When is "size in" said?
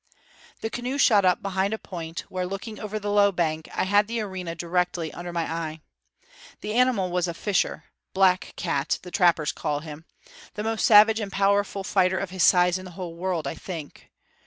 12.41-12.85